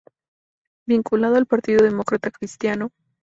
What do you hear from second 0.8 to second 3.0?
Vinculado al partido Demócrata Cristiano.